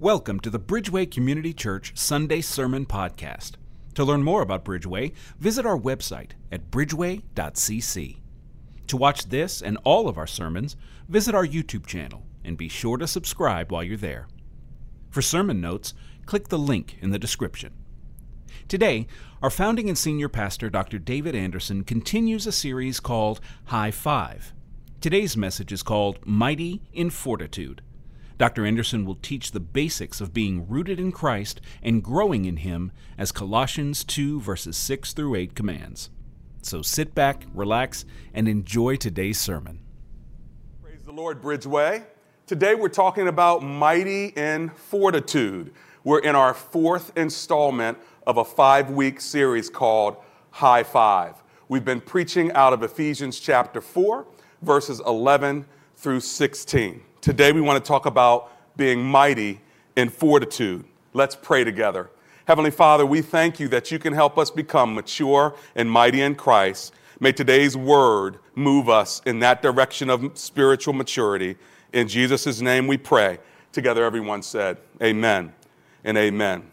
[0.00, 3.54] Welcome to the Bridgeway Community Church Sunday Sermon Podcast.
[3.94, 8.18] To learn more about Bridgeway, visit our website at bridgeway.cc.
[8.86, 10.76] To watch this and all of our sermons,
[11.08, 14.28] visit our YouTube channel and be sure to subscribe while you're there.
[15.10, 15.94] For sermon notes,
[16.26, 17.72] click the link in the description.
[18.68, 19.08] Today,
[19.42, 21.00] our founding and senior pastor, Dr.
[21.00, 24.52] David Anderson, continues a series called High Five.
[25.00, 27.82] Today's message is called Mighty in Fortitude.
[28.38, 28.64] Dr.
[28.64, 33.32] Anderson will teach the basics of being rooted in Christ and growing in Him as
[33.32, 36.08] Colossians 2, verses 6 through 8 commands.
[36.62, 39.80] So sit back, relax, and enjoy today's sermon.
[40.80, 42.04] Praise the Lord, Bridgeway.
[42.46, 45.72] Today we're talking about mighty in fortitude.
[46.04, 50.16] We're in our fourth installment of a five week series called
[50.52, 51.42] High Five.
[51.66, 54.26] We've been preaching out of Ephesians chapter 4,
[54.62, 55.66] verses 11
[55.96, 57.02] through 16.
[57.20, 59.60] Today we want to talk about being mighty
[59.96, 60.84] in fortitude.
[61.12, 62.10] Let's pray together.
[62.46, 66.36] Heavenly Father, we thank you that you can help us become mature and mighty in
[66.36, 66.94] Christ.
[67.18, 71.56] May today's word move us in that direction of spiritual maturity.
[71.92, 73.40] In Jesus' name we pray.
[73.72, 75.52] Together, everyone said, Amen
[76.04, 76.70] and Amen.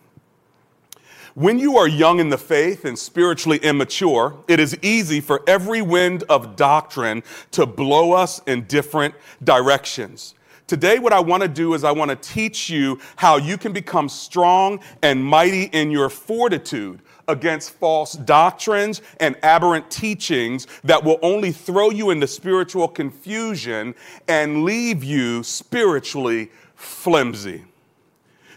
[1.35, 5.81] When you are young in the faith and spiritually immature, it is easy for every
[5.81, 10.35] wind of doctrine to blow us in different directions.
[10.65, 13.73] Today, what I want to do is I want to teach you how you can
[13.73, 21.19] become strong and mighty in your fortitude against false doctrines and aberrant teachings that will
[21.21, 23.93] only throw you into spiritual confusion
[24.29, 27.65] and leave you spiritually flimsy.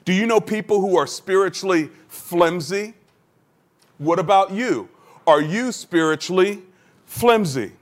[0.04, 1.90] Do you know people who are spiritually
[2.28, 2.92] flimsy?
[3.96, 4.90] What about you?
[5.26, 6.62] Are you spiritually
[7.06, 7.72] flimsy?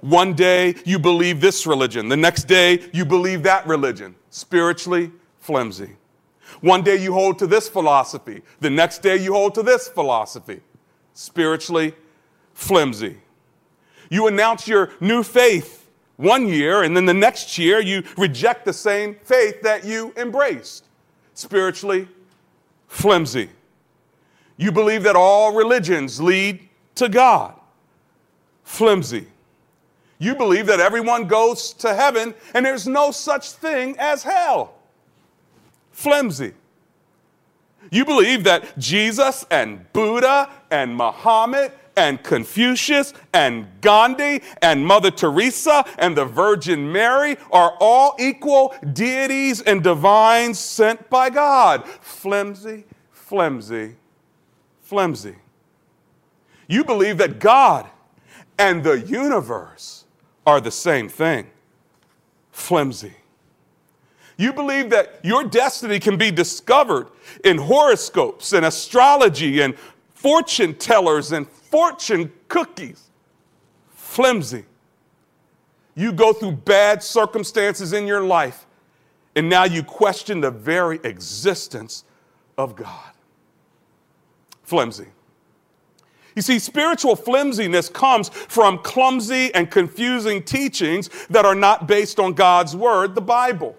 [0.00, 4.16] One day you believe this religion, the next day you believe that religion.
[4.30, 5.90] Spiritually flimsy.
[6.60, 10.60] One day you hold to this philosophy, the next day you hold to this philosophy.
[11.14, 11.94] Spiritually
[12.52, 13.18] flimsy.
[14.10, 18.72] You announce your new faith one year, and then the next year you reject the
[18.72, 20.84] same faith that you embraced.
[21.34, 22.08] Spiritually
[22.96, 23.50] flimsy.
[24.56, 27.54] You believe that all religions lead to God.
[28.64, 29.26] Flimsy.
[30.18, 34.76] You believe that everyone goes to heaven and there's no such thing as hell.
[35.92, 36.54] Flimsy.
[37.90, 45.84] You believe that Jesus and Buddha and Muhammad and Confucius and Gandhi and Mother Teresa
[45.98, 51.86] and the Virgin Mary are all equal deities and divines sent by God.
[51.86, 53.96] Flimsy, flimsy,
[54.82, 55.36] flimsy.
[56.68, 57.88] You believe that God
[58.58, 60.04] and the universe
[60.46, 61.46] are the same thing
[62.50, 63.14] flimsy.
[64.38, 67.08] You believe that your destiny can be discovered
[67.44, 69.76] in horoscopes and astrology and
[70.14, 73.10] fortune tellers and fortune cookies.
[73.90, 74.64] Flimsy.
[75.94, 78.64] You go through bad circumstances in your life,
[79.34, 82.04] and now you question the very existence
[82.56, 83.10] of God.
[84.62, 85.08] Flimsy.
[86.34, 92.32] You see, spiritual flimsiness comes from clumsy and confusing teachings that are not based on
[92.32, 93.76] God's Word, the Bible.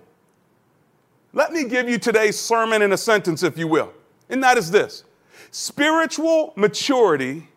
[1.33, 3.91] Let me give you today's sermon in a sentence, if you will,
[4.29, 5.03] and that is this
[5.49, 7.47] Spiritual maturity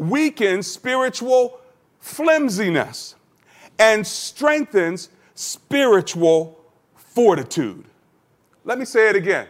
[0.00, 1.60] weakens spiritual
[1.98, 3.16] flimsiness
[3.78, 6.58] and strengthens spiritual
[6.96, 7.84] fortitude.
[8.64, 9.46] Let me say it again.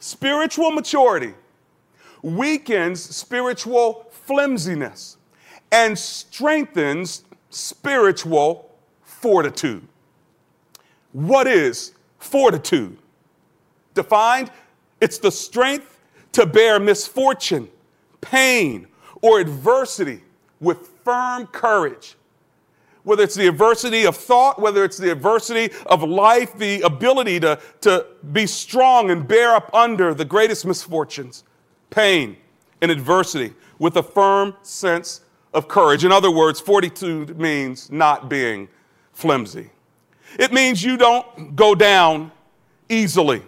[0.00, 1.32] Spiritual maturity
[2.22, 5.16] weakens spiritual flimsiness
[5.70, 8.74] and strengthens spiritual
[9.04, 9.86] fortitude.
[11.12, 12.98] What is fortitude?
[13.94, 14.50] Defined,
[15.00, 16.00] it's the strength
[16.32, 17.68] to bear misfortune,
[18.20, 18.88] pain,
[19.22, 20.22] or adversity
[20.60, 22.16] with firm courage.
[23.04, 27.58] Whether it's the adversity of thought, whether it's the adversity of life, the ability to,
[27.82, 31.44] to be strong and bear up under the greatest misfortunes,
[31.90, 32.36] pain,
[32.82, 35.22] and adversity with a firm sense
[35.54, 36.04] of courage.
[36.04, 38.68] In other words, fortitude means not being
[39.12, 39.70] flimsy.
[40.38, 42.30] It means you don't go down
[42.88, 43.42] easily.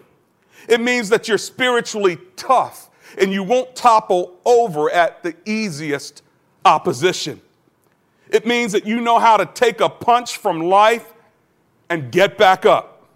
[0.67, 6.23] It means that you're spiritually tough and you won't topple over at the easiest
[6.65, 7.41] opposition.
[8.29, 11.13] It means that you know how to take a punch from life
[11.89, 13.07] and get back up.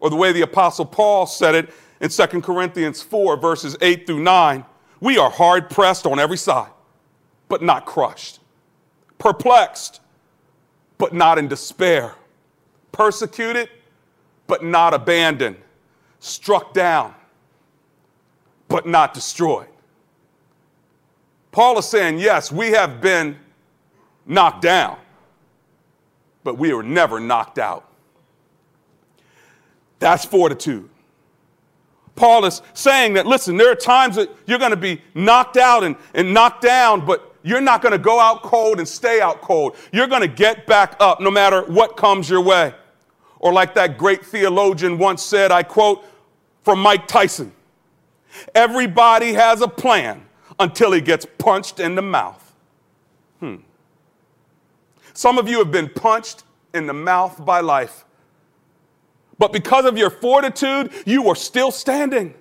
[0.00, 1.70] Or the way the Apostle Paul said it
[2.00, 4.64] in 2 Corinthians 4, verses 8 through 9
[5.02, 6.70] we are hard pressed on every side,
[7.48, 8.38] but not crushed,
[9.18, 10.00] perplexed,
[10.96, 12.14] but not in despair,
[12.92, 13.68] persecuted,
[14.46, 15.56] but not abandoned,
[16.20, 17.16] struck down,
[18.72, 19.68] but not destroyed.
[21.50, 23.36] Paul is saying, yes, we have been
[24.24, 24.96] knocked down,
[26.42, 27.92] but we were never knocked out.
[29.98, 30.88] That's fortitude.
[32.14, 35.84] Paul is saying that, listen, there are times that you're going to be knocked out
[35.84, 39.42] and, and knocked down, but you're not going to go out cold and stay out
[39.42, 39.76] cold.
[39.92, 42.72] You're going to get back up no matter what comes your way.
[43.38, 46.06] Or, like that great theologian once said, I quote
[46.62, 47.52] from Mike Tyson
[48.54, 50.26] Everybody has a plan
[50.58, 52.54] until he gets punched in the mouth.
[53.40, 53.56] Hmm.
[55.14, 58.04] Some of you have been punched in the mouth by life.
[59.38, 62.34] But because of your fortitude, you are still standing.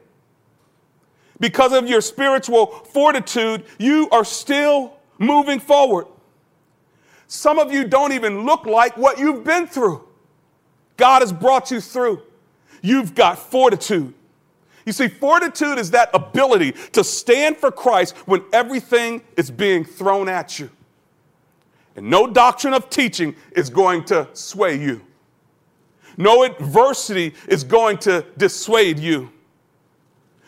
[1.39, 6.05] Because of your spiritual fortitude, you are still moving forward.
[7.27, 10.07] Some of you don't even look like what you've been through.
[10.97, 12.21] God has brought you through.
[12.81, 14.13] You've got fortitude.
[14.85, 20.27] You see, fortitude is that ability to stand for Christ when everything is being thrown
[20.27, 20.69] at you.
[21.95, 25.01] And no doctrine of teaching is going to sway you.
[26.17, 29.31] No adversity is going to dissuade you.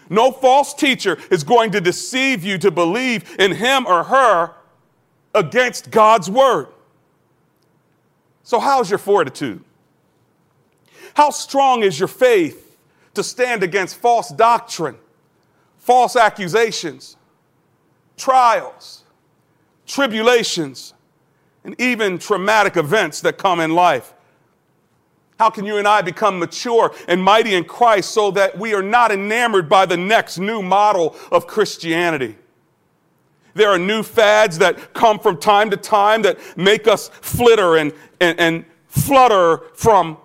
[0.09, 4.53] No false teacher is going to deceive you to believe in him or her
[5.33, 6.67] against God's word.
[8.43, 9.63] So, how's your fortitude?
[11.13, 12.62] How strong is your faith
[13.13, 14.97] to stand against false doctrine,
[15.77, 17.17] false accusations,
[18.17, 19.03] trials,
[19.85, 20.93] tribulations,
[21.63, 24.13] and even traumatic events that come in life.
[25.39, 28.83] How can you and I become mature and mighty in Christ so that we are
[28.83, 32.37] not enamored by the next new model of Christianity?
[33.53, 37.93] There are new fads that come from time to time that make us flitter and,
[38.19, 40.17] and, and flutter from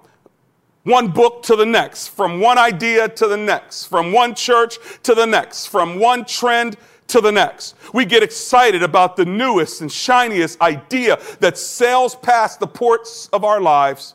[0.88, 5.14] one book to the next, from one idea to the next, from one church to
[5.14, 6.76] the next, from one trend
[7.08, 7.74] to the next.
[7.92, 13.44] We get excited about the newest and shiniest idea that sails past the ports of
[13.44, 14.14] our lives.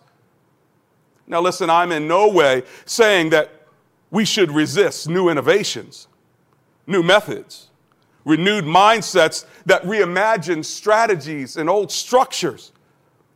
[1.27, 3.51] Now, listen, I'm in no way saying that
[4.11, 6.07] we should resist new innovations,
[6.85, 7.69] new methods,
[8.25, 12.71] renewed mindsets that reimagine strategies and old structures.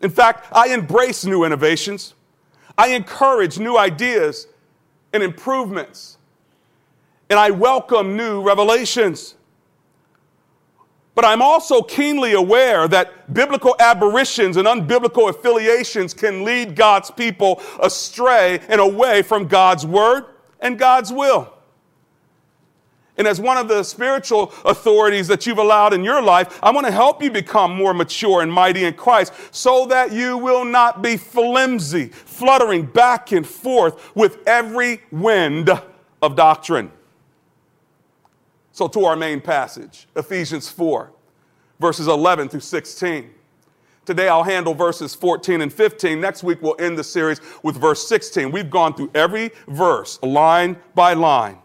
[0.02, 2.14] In fact, I embrace new innovations.
[2.78, 4.48] I encourage new ideas
[5.14, 6.18] and improvements.
[7.30, 9.36] And I welcome new revelations.
[11.16, 17.62] But I'm also keenly aware that biblical aberrations and unbiblical affiliations can lead God's people
[17.82, 20.26] astray and away from God's word
[20.60, 21.57] and God's will.
[23.18, 26.86] And as one of the spiritual authorities that you've allowed in your life, I want
[26.86, 31.02] to help you become more mature and mighty in Christ so that you will not
[31.02, 35.72] be flimsy, fluttering back and forth with every wind
[36.22, 36.92] of doctrine.
[38.72, 41.12] So, to our main passage, Ephesians 4,
[41.80, 43.32] verses 11 through 16.
[44.06, 46.22] Today I'll handle verses 14 and 15.
[46.22, 48.52] Next week we'll end the series with verse 16.
[48.52, 51.58] We've gone through every verse, line by line.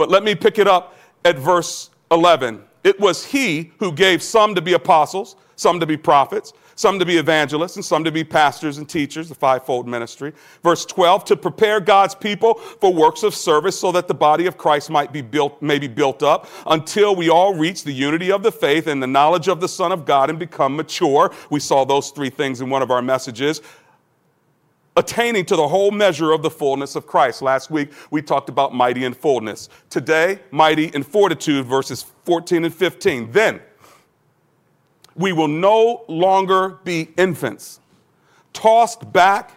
[0.00, 2.64] But let me pick it up at verse 11.
[2.84, 7.04] It was he who gave some to be apostles, some to be prophets, some to
[7.04, 10.32] be evangelists, and some to be pastors and teachers, the fivefold ministry.
[10.62, 14.56] Verse 12, to prepare God's people for works of service so that the body of
[14.56, 18.42] Christ might be built, may be built up until we all reach the unity of
[18.42, 21.30] the faith and the knowledge of the Son of God and become mature.
[21.50, 23.60] We saw those three things in one of our messages
[24.96, 27.42] attaining to the whole measure of the fullness of Christ.
[27.42, 29.68] Last week, we talked about mighty in fullness.
[29.88, 33.30] Today, mighty in fortitude, verses 14 and 15.
[33.30, 33.60] Then,
[35.14, 37.80] we will no longer be infants,
[38.52, 39.52] tossed back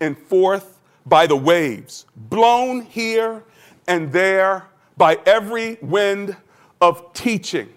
[0.00, 3.44] and forth by the waves, blown here
[3.86, 6.36] and there by every wind
[6.80, 7.68] of teaching,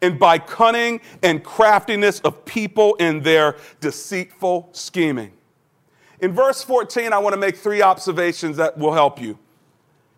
[0.00, 5.32] and by cunning and craftiness of people in their deceitful scheming.
[6.22, 9.36] In verse 14, I want to make three observations that will help you.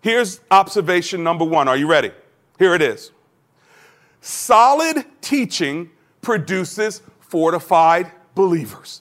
[0.03, 1.67] Here's observation number one.
[1.67, 2.13] Are you ready?
[2.59, 3.11] Here it is.
[4.21, 9.01] Solid teaching produces fortified believers.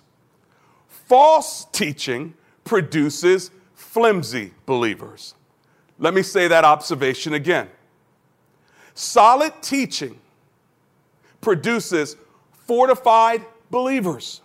[0.88, 5.36] False teaching produces flimsy believers.
[6.00, 7.67] Let me say that observation again.
[8.93, 10.17] Solid teaching
[11.41, 12.15] produces
[12.65, 14.39] fortified believers.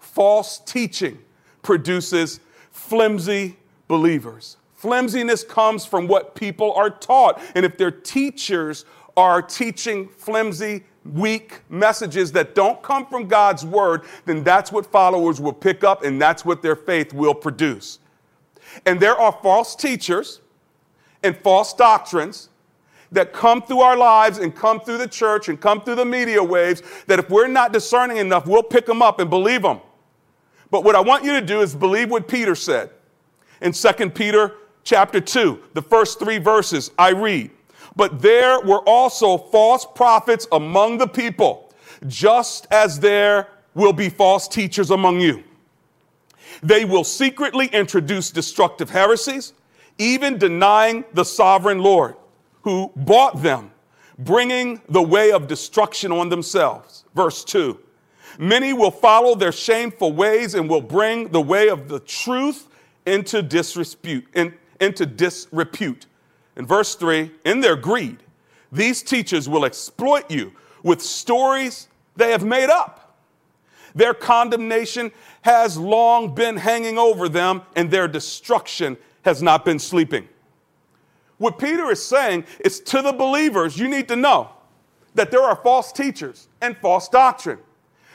[0.00, 1.18] False teaching
[1.62, 2.40] produces
[2.70, 3.56] flimsy
[3.88, 4.56] believers.
[4.74, 7.40] Flimsiness comes from what people are taught.
[7.54, 8.86] And if their teachers
[9.16, 15.40] are teaching flimsy, weak messages that don't come from God's word, then that's what followers
[15.40, 17.98] will pick up and that's what their faith will produce.
[18.86, 20.40] And there are false teachers
[21.22, 22.48] and false doctrines
[23.12, 26.42] that come through our lives and come through the church and come through the media
[26.42, 29.80] waves that if we're not discerning enough, we'll pick them up and believe them.
[30.70, 32.90] But what I want you to do is believe what Peter said.
[33.60, 37.50] In 2 Peter chapter 2, the first three verses, I read,
[37.96, 41.72] But there were also false prophets among the people,
[42.06, 45.44] just as there will be false teachers among you.
[46.62, 49.52] They will secretly introduce destructive heresies,
[49.98, 52.16] even denying the sovereign Lord
[52.62, 53.70] who bought them,
[54.18, 57.04] bringing the way of destruction on themselves.
[57.14, 57.78] Verse 2
[58.38, 62.68] Many will follow their shameful ways and will bring the way of the truth
[63.06, 64.26] into disrepute.
[64.34, 66.06] In, into disrepute.
[66.56, 68.22] In verse 3, in their greed,
[68.72, 73.16] these teachers will exploit you with stories they have made up.
[73.94, 75.10] Their condemnation
[75.42, 80.28] has long been hanging over them, and their destruction has not been sleeping.
[81.38, 84.50] What Peter is saying is to the believers, you need to know
[85.14, 87.58] that there are false teachers and false doctrine.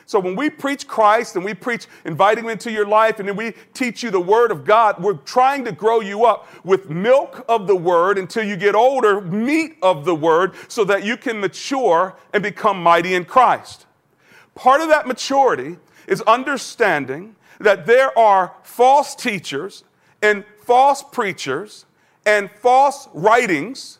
[0.08, 3.36] So when we preach Christ and we preach inviting him into your life and then
[3.36, 7.44] we teach you the word of God, we're trying to grow you up with milk
[7.50, 11.40] of the word until you get older, meat of the word, so that you can
[11.40, 13.88] mature and become mighty in Christ.
[14.54, 19.84] Part of that maturity is understanding that there are false teachers
[20.22, 21.86] and false preachers
[22.26, 24.00] and false writings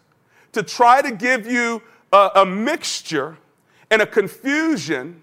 [0.52, 1.82] to try to give you
[2.14, 3.38] a, a mixture
[3.90, 5.22] and a confusion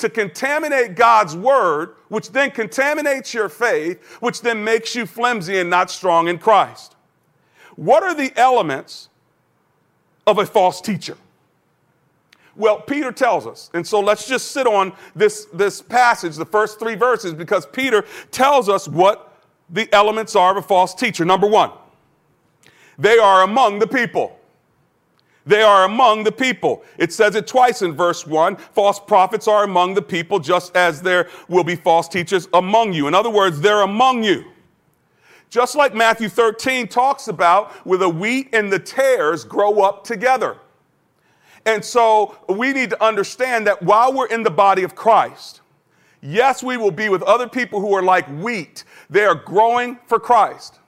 [0.00, 5.70] to contaminate God's word, which then contaminates your faith, which then makes you flimsy and
[5.70, 6.96] not strong in Christ.
[7.76, 9.08] What are the elements
[10.26, 11.16] of a false teacher?
[12.56, 13.70] Well, Peter tells us.
[13.74, 18.04] And so let's just sit on this, this passage, the first three verses, because Peter
[18.30, 19.40] tells us what
[19.70, 21.24] the elements are of a false teacher.
[21.24, 21.70] Number one,
[22.98, 24.39] they are among the people.
[25.46, 26.84] They are among the people.
[26.98, 28.56] It says it twice in verse 1.
[28.56, 33.08] False prophets are among the people, just as there will be false teachers among you.
[33.08, 34.44] In other words, they're among you.
[35.48, 40.58] Just like Matthew 13 talks about, where the wheat and the tares grow up together.
[41.66, 45.62] And so we need to understand that while we're in the body of Christ,
[46.20, 48.84] yes, we will be with other people who are like wheat.
[49.08, 50.78] They are growing for Christ.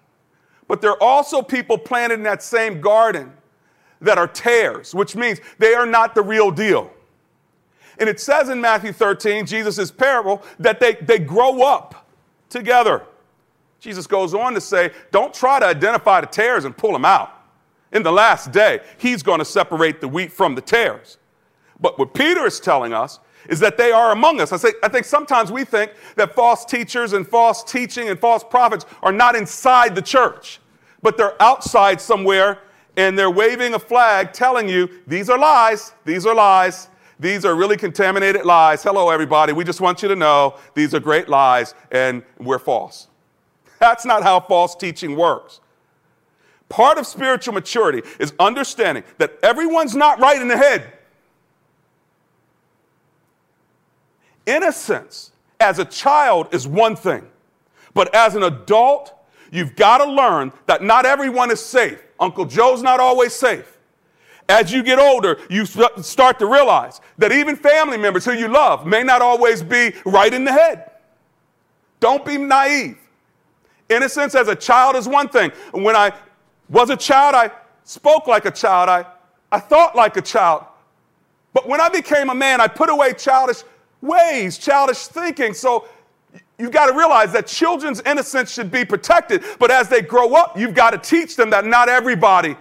[0.69, 3.33] But there are also people planted in that same garden
[4.03, 6.91] that are tares, which means they are not the real deal.
[7.99, 12.09] And it says in Matthew 13, Jesus' parable, that they, they grow up
[12.49, 13.05] together.
[13.81, 17.31] Jesus goes on to say, don't try to identify the tares and pull them out.
[17.93, 21.19] In the last day, he's going to separate the wheat from the tares.
[21.81, 24.53] But what Peter is telling us is that they are among us.
[24.53, 28.45] I, say, I think sometimes we think that false teachers and false teaching and false
[28.45, 30.61] prophets are not inside the church,
[31.03, 32.61] but they're outside somewhere
[32.97, 37.55] and they're waving a flag telling you these are lies, these are lies, these are
[37.55, 38.83] really contaminated lies.
[38.83, 39.53] Hello, everybody.
[39.53, 43.09] We just want you to know these are great lies and we're false.
[43.79, 45.61] That's not how false teaching works.
[46.69, 50.93] Part of spiritual maturity is understanding that everyone's not right in the head.
[54.47, 57.25] Innocence as a child is one thing,
[57.95, 59.15] but as an adult,
[59.53, 62.03] you've got to learn that not everyone is safe.
[62.23, 63.79] Uncle Joe's not always safe.
[64.49, 68.87] As you get older, you start to realize that even family members who you love
[68.87, 70.93] may not always be right in the head.
[71.99, 72.97] Don't be naive.
[73.89, 75.51] Innocence as a child is one thing.
[75.73, 76.13] When I
[76.69, 77.51] was a child, I
[77.83, 79.05] spoke like a child, I,
[79.51, 80.65] I thought like a child.
[81.53, 83.65] But when I became a man, I put away childish
[84.01, 85.55] ways, childish thinking.
[85.55, 85.89] So
[86.59, 90.59] you've got to realize that children's innocence should be protected, but as they grow up,
[90.59, 92.57] you've got to teach them that not everybody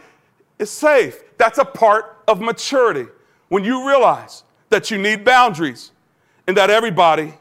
[0.59, 1.23] is safe.
[1.37, 3.07] That's a part of maturity.
[3.49, 5.91] When you realize that you need boundaries
[6.47, 7.33] and that everybody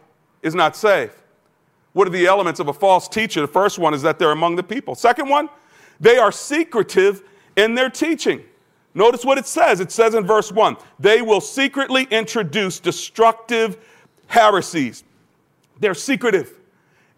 [0.43, 1.13] is not safe.
[1.93, 3.41] What are the elements of a false teacher?
[3.41, 4.95] The first one is that they're among the people.
[4.95, 5.49] Second one,
[5.99, 7.23] they are secretive
[7.57, 8.43] in their teaching.
[8.95, 9.81] Notice what it says.
[9.81, 13.79] It says in verse 1 they will secretly introduce destructive
[14.27, 15.05] heresies.
[15.81, 16.55] They're secretive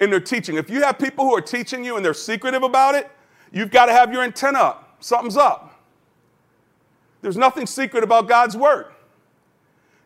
[0.00, 0.56] in their teaching.
[0.56, 3.10] If you have people who are teaching you and they're secretive about it,
[3.52, 4.96] you've got to have your antenna up.
[5.00, 5.80] Something's up.
[7.20, 8.86] There's nothing secret about God's word.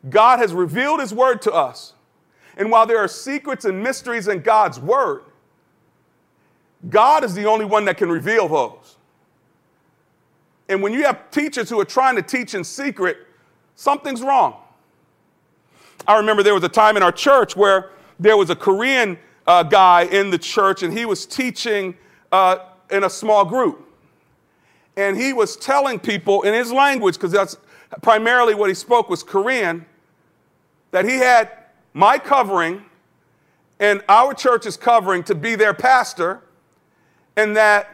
[0.08, 1.94] God has revealed his word to us.
[2.56, 5.22] And while there are secrets and mysteries in God's word,
[6.88, 8.96] God is the only one that can reveal those.
[10.68, 13.18] And when you have teachers who are trying to teach in secret,
[13.74, 14.56] something's wrong.
[16.06, 19.62] I remember there was a time in our church where there was a Korean uh,
[19.62, 21.96] guy in the church, and he was teaching
[22.32, 22.58] uh,
[22.90, 23.82] in a small group.
[24.96, 27.56] And he was telling people in his language, because that's
[28.02, 29.84] primarily what he spoke was Korean,
[30.90, 31.50] that he had
[31.92, 32.84] my covering
[33.78, 36.40] and our church's covering to be their pastor,
[37.36, 37.90] and that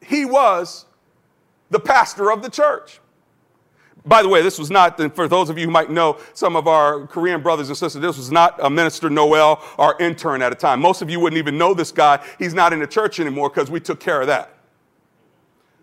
[0.00, 0.86] he was
[1.70, 3.00] the pastor of the church.
[4.06, 6.68] By the way, this was not, for those of you who might know some of
[6.68, 10.54] our Korean brothers and sisters, this was not a Minister Noel, our intern at a
[10.54, 10.80] time.
[10.80, 12.22] Most of you wouldn't even know this guy.
[12.38, 14.58] He's not in the church anymore because we took care of that.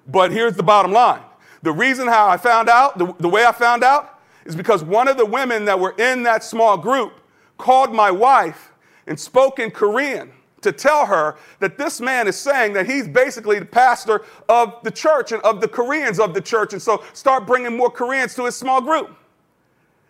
[0.07, 1.21] But here's the bottom line
[1.63, 5.07] the reason how I found out, the, the way I found out, is because one
[5.07, 7.19] of the women that were in that small group
[7.57, 8.71] called my wife
[9.07, 13.59] and spoke in Korean to tell her that this man is saying that he's basically
[13.59, 16.73] the pastor of the church and of the Koreans of the church.
[16.73, 19.15] And so start bringing more Koreans to his small group.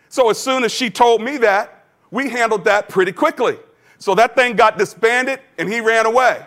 [0.09, 3.57] So as soon as she told me that, we handled that pretty quickly.
[3.97, 6.45] So that thing got disbanded and he ran away,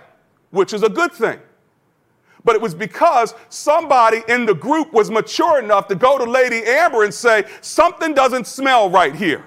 [0.50, 1.38] which is a good thing.
[2.44, 6.62] But it was because somebody in the group was mature enough to go to Lady
[6.62, 9.46] Amber and say, something doesn't smell right here.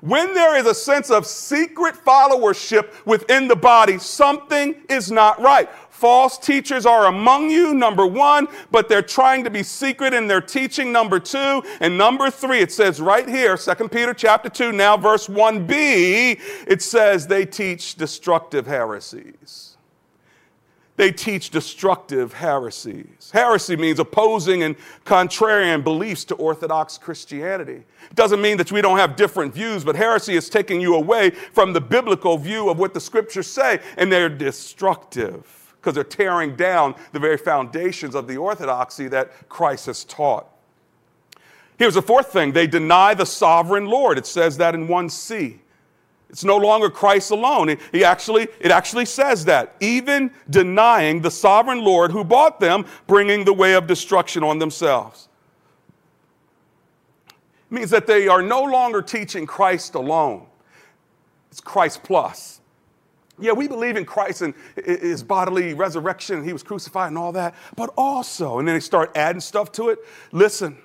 [0.00, 5.68] When there is a sense of secret followership within the body, something is not right.
[5.90, 10.40] False teachers are among you, number one, but they're trying to be secret in their
[10.40, 11.62] teaching, number two.
[11.80, 16.80] And number three, it says right here, 2 Peter chapter 2, now verse 1b, it
[16.80, 19.69] says they teach destructive heresies
[21.00, 23.30] they teach destructive heresies.
[23.32, 24.76] Heresy means opposing and
[25.06, 27.84] contrarian beliefs to Orthodox Christianity.
[28.10, 31.30] It doesn't mean that we don't have different views, but heresy is taking you away
[31.30, 36.54] from the biblical view of what the scriptures say, and they're destructive because they're tearing
[36.54, 40.48] down the very foundations of the orthodoxy that Christ has taught.
[41.78, 44.18] Here's the fourth thing they deny the sovereign Lord.
[44.18, 45.60] It says that in 1c.
[46.30, 47.76] It's no longer Christ alone.
[47.92, 53.44] He actually, it actually says that, even denying the sovereign Lord who bought them, bringing
[53.44, 55.28] the way of destruction on themselves.
[57.28, 60.46] It means that they are no longer teaching Christ alone.
[61.50, 62.60] It's Christ plus.
[63.40, 67.54] Yeah, we believe in Christ and his bodily resurrection, he was crucified and all that,
[67.74, 69.98] but also, and then they start adding stuff to it.
[70.30, 70.76] Listen,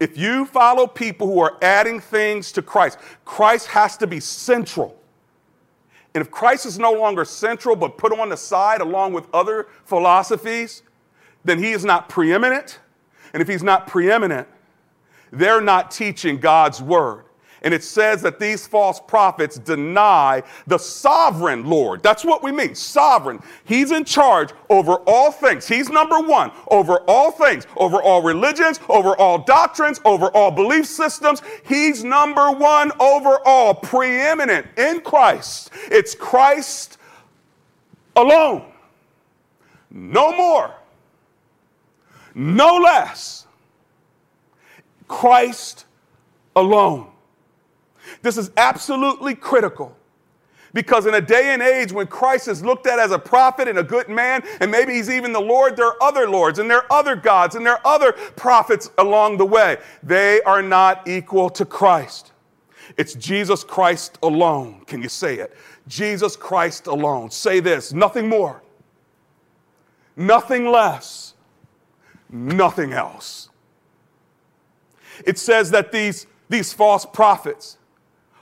[0.00, 4.96] if you follow people who are adding things to Christ, Christ has to be central.
[6.14, 9.68] And if Christ is no longer central but put on the side along with other
[9.84, 10.82] philosophies,
[11.44, 12.78] then he is not preeminent.
[13.32, 14.48] And if he's not preeminent,
[15.30, 17.24] they're not teaching God's word.
[17.62, 22.02] And it says that these false prophets deny the sovereign Lord.
[22.02, 23.40] That's what we mean sovereign.
[23.64, 25.66] He's in charge over all things.
[25.66, 30.86] He's number one over all things, over all religions, over all doctrines, over all belief
[30.86, 31.42] systems.
[31.66, 35.70] He's number one over all, preeminent in Christ.
[35.90, 36.98] It's Christ
[38.14, 38.64] alone.
[39.90, 40.74] No more,
[42.34, 43.46] no less.
[45.08, 45.86] Christ
[46.54, 47.10] alone.
[48.22, 49.96] This is absolutely critical.
[50.74, 53.78] Because in a day and age when Christ is looked at as a prophet and
[53.78, 56.78] a good man, and maybe he's even the Lord, there are other lords and there
[56.78, 59.78] are other gods and there are other prophets along the way.
[60.02, 62.32] They are not equal to Christ.
[62.96, 64.82] It's Jesus Christ alone.
[64.86, 65.56] Can you say it?
[65.86, 67.30] Jesus Christ alone.
[67.30, 68.62] Say this nothing more,
[70.16, 71.34] nothing less,
[72.30, 73.48] nothing else.
[75.24, 77.77] It says that these, these false prophets,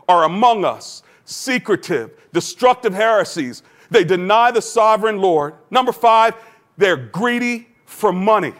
[0.09, 3.62] are among us, secretive, destructive heresies.
[3.90, 5.55] They deny the sovereign Lord.
[5.71, 6.35] Number five,
[6.77, 8.55] they're greedy for money.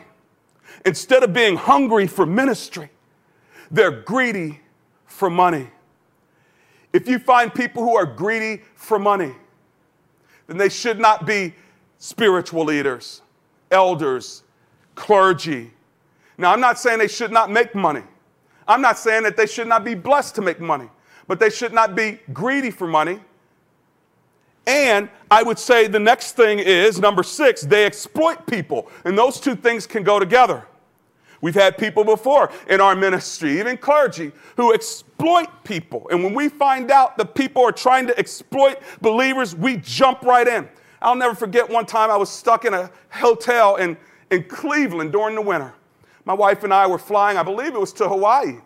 [0.85, 2.91] Instead of being hungry for ministry,
[3.71, 4.61] they're greedy
[5.07, 5.69] for money.
[6.93, 9.35] If you find people who are greedy for money,
[10.47, 11.55] then they should not be
[11.99, 13.23] spiritual leaders,
[13.71, 14.45] elders,
[14.95, 15.73] clergy.
[16.39, 18.03] Now, I'm not saying they should not make money.
[18.69, 20.89] I'm not saying that they should not be blessed to make money
[21.27, 23.21] but they should not be greedy for money.
[24.67, 28.91] And I would say the next thing is number six, they exploit people.
[29.05, 30.67] And those two things can go together.
[31.41, 36.09] We've had people before in our ministry, even clergy, who exploit people.
[36.11, 40.49] And when we find out that people are trying to exploit believers, we jump right
[40.49, 40.69] in.
[41.01, 43.97] I'll never forget one time I was stuck in a hotel in,
[44.31, 45.75] in Cleveland during the winter.
[46.25, 48.57] My wife and I were flying, I believe it was to Hawaii.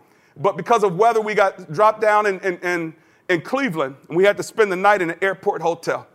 [0.41, 2.95] But because of weather, we got dropped down in, in, in,
[3.29, 6.09] in Cleveland, and we had to spend the night in an airport hotel.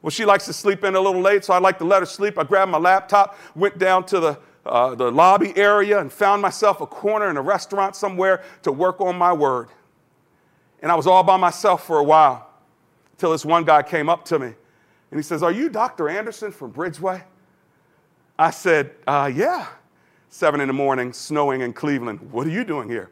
[0.00, 2.06] Well, she likes to sleep in a little late, so I like to let her
[2.06, 2.38] sleep.
[2.38, 6.80] I grabbed my laptop, went down to the, uh, the lobby area, and found myself
[6.80, 9.68] a corner in a restaurant somewhere to work on my word.
[10.80, 12.50] And I was all by myself for a while
[13.12, 14.52] until this one guy came up to me
[15.10, 16.08] And he says, Are you Dr.
[16.08, 17.24] Anderson from Bridgeway?
[18.38, 19.66] I said, uh, Yeah.
[20.28, 22.20] Seven in the morning, snowing in Cleveland.
[22.30, 23.08] What are you doing here?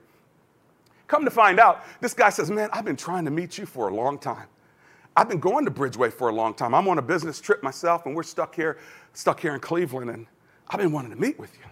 [1.13, 3.89] Come to find out, this guy says, Man, I've been trying to meet you for
[3.89, 4.47] a long time.
[5.15, 6.75] I've been going to Bridgeway for a long time.
[6.75, 8.79] I'm on a business trip myself, and we're stuck here,
[9.13, 10.27] stuck here in Cleveland, and
[10.71, 11.65] I've been wanting to meet with you.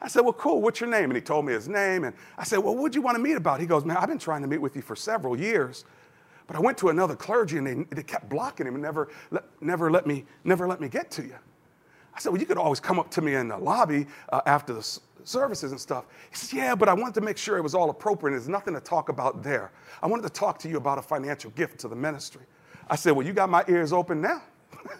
[0.00, 1.06] I said, Well, cool, what's your name?
[1.06, 2.04] And he told me his name.
[2.04, 3.58] And I said, Well, what'd you want to meet about?
[3.58, 5.84] He goes, Man, I've been trying to meet with you for several years.
[6.46, 9.42] But I went to another clergy and they, they kept blocking him and never let,
[9.60, 11.34] never, let me, never let me get to you.
[12.14, 14.72] I said, Well, you could always come up to me in the lobby uh, after
[14.72, 16.06] the services and stuff.
[16.30, 18.32] He says, Yeah, but I wanted to make sure it was all appropriate.
[18.32, 19.70] There's nothing to talk about there.
[20.02, 22.42] I wanted to talk to you about a financial gift to the ministry.
[22.88, 24.42] I said, Well, you got my ears open now.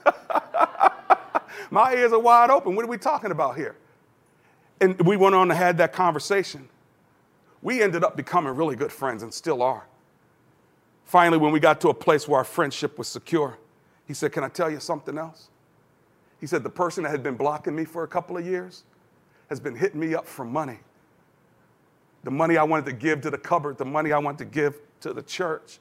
[1.71, 2.77] my ears are wide open.
[2.77, 3.77] What are we talking about here?
[4.81, 6.69] And we went on to had that conversation.
[7.63, 9.87] We ended up becoming really good friends and still are.
[11.05, 13.59] Finally, when we got to a place where our friendship was secure,
[14.07, 15.49] he said, Can I tell you something else?
[16.39, 18.85] He said, The person that had been blocking me for a couple of years
[19.49, 20.79] has been hitting me up for money.
[22.25, 24.81] The money I wanted to give to the cupboard, the money I wanted to give
[25.01, 25.79] to the church.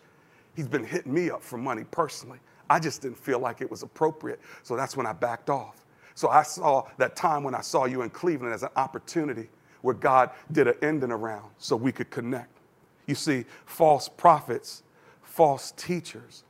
[0.56, 2.39] He's been hitting me up for money personally.
[2.69, 4.39] I just didn't feel like it was appropriate.
[4.63, 5.86] So that's when I backed off.
[6.15, 9.49] So I saw that time when I saw you in Cleveland as an opportunity
[9.82, 12.51] where God did an ending around so we could connect.
[13.06, 14.84] You see, false prophets,
[15.21, 16.43] false teachers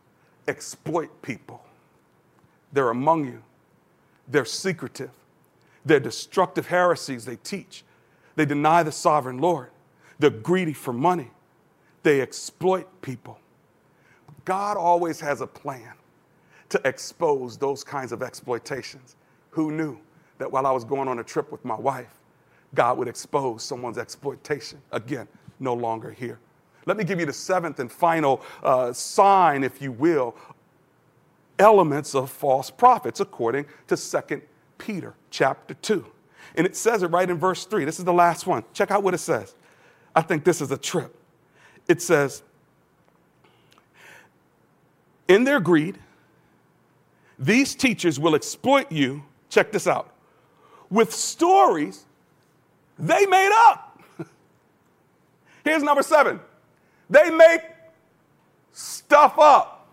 [0.48, 1.62] exploit people.
[2.72, 3.44] They're among you,
[4.28, 5.12] they're secretive,
[5.88, 7.84] they're destructive heresies they teach.
[8.36, 9.70] They deny the sovereign Lord,
[10.20, 11.32] they're greedy for money,
[12.04, 13.40] they exploit people.
[14.46, 15.94] God always has a plan
[16.70, 19.16] to expose those kinds of exploitations.
[19.52, 19.98] Who knew
[20.38, 22.14] that while I was going on a trip with my wife,
[22.76, 24.82] God would expose someone's exploitation?
[24.92, 25.28] Again,
[25.60, 26.40] no longer here.
[26.86, 30.36] Let me give you the seventh and final uh, sign, if you will,
[31.60, 34.42] elements of false prophets according to 2
[34.78, 36.06] Peter chapter 2.
[36.56, 37.86] And it says it right in verse 3.
[37.86, 38.64] This is the last one.
[38.74, 39.56] Check out what it says.
[40.16, 41.16] I think this is a trip.
[41.88, 42.42] It says,
[45.28, 46.00] In their greed,
[47.38, 50.14] these teachers will exploit you, check this out,
[50.90, 52.06] with stories
[52.98, 54.02] they made up.
[55.64, 56.40] Here's number seven
[57.10, 57.62] they make
[58.72, 59.88] stuff up.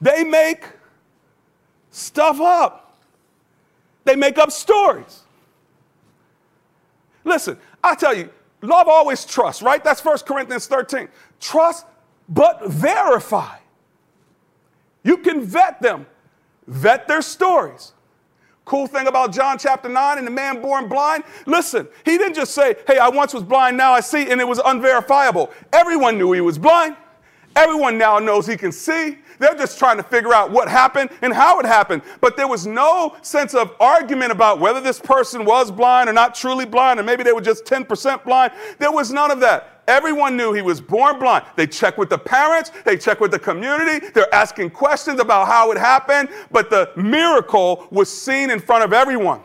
[0.00, 0.66] They make
[1.94, 2.98] stuff up.
[4.04, 5.22] They make up stories.
[7.24, 8.28] Listen, I tell you,
[8.60, 9.82] love always trusts, right?
[9.82, 11.08] That's 1 Corinthians 13.
[11.40, 11.86] Trust,
[12.28, 13.56] but verify.
[15.02, 16.06] You can vet them,
[16.66, 17.92] vet their stories.
[18.64, 22.54] Cool thing about John chapter 9 and the man born blind, listen, he didn't just
[22.54, 25.50] say, Hey, I once was blind, now I see, and it was unverifiable.
[25.72, 26.96] Everyone knew he was blind.
[27.56, 29.18] Everyone now knows he can see.
[29.38, 32.02] They're just trying to figure out what happened and how it happened.
[32.20, 36.34] But there was no sense of argument about whether this person was blind or not
[36.34, 38.52] truly blind, or maybe they were just 10% blind.
[38.78, 39.82] There was none of that.
[39.86, 41.44] Everyone knew he was born blind.
[41.56, 45.72] They checked with the parents, they checked with the community, they're asking questions about how
[45.72, 49.40] it happened, but the miracle was seen in front of everyone.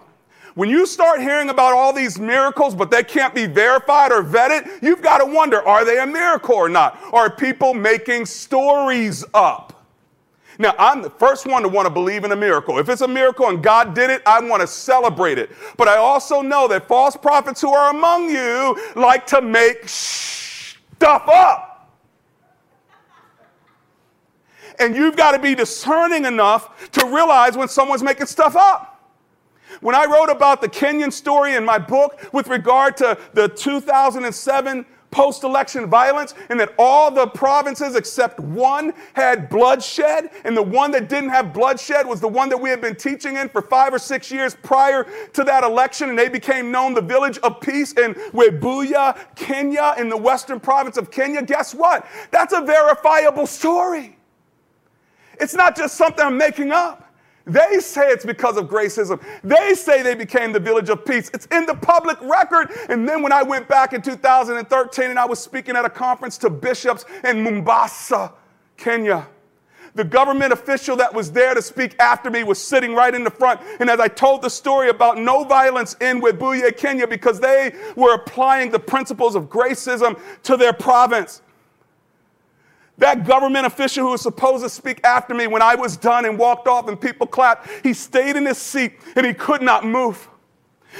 [0.56, 4.82] When you start hearing about all these miracles, but they can't be verified or vetted,
[4.82, 7.00] you've got to wonder are they a miracle or not?
[7.14, 9.79] Are people making stories up?
[10.62, 12.80] Now, I'm the first one to want to believe in a miracle.
[12.80, 15.52] If it's a miracle and God did it, I want to celebrate it.
[15.78, 21.30] But I also know that false prophets who are among you like to make stuff
[21.30, 21.90] up.
[24.80, 28.98] And you've got to be discerning enough to realize when someone's making stuff up.
[29.80, 34.86] When I wrote about the Kenyan story in my book with regard to the 2007
[35.12, 40.92] post election violence, and that all the provinces except one had bloodshed, and the one
[40.92, 43.94] that didn't have bloodshed was the one that we had been teaching in for five
[43.94, 47.94] or six years prior to that election, and they became known the Village of Peace
[47.94, 51.42] in Webuye, Kenya, in the western province of Kenya.
[51.42, 52.06] Guess what?
[52.32, 54.18] That's a verifiable story.
[55.40, 57.09] It's not just something I'm making up.
[57.50, 59.20] They say it's because of gracism.
[59.44, 61.32] They say they became the village of peace.
[61.34, 62.72] It's in the public record.
[62.90, 66.38] And then when I went back in 2013 and I was speaking at a conference
[66.40, 68.32] to bishops in Mombasa,
[68.78, 69.28] Kenya,
[69.96, 73.32] the government official that was there to speak after me was sitting right in the
[73.32, 73.60] front.
[73.80, 78.14] And as I told the story about no violence in Webuye, Kenya, because they were
[78.14, 81.42] applying the principles of gracism to their province.
[83.00, 86.38] That government official who was supposed to speak after me when I was done and
[86.38, 90.28] walked off and people clapped, he stayed in his seat and he could not move.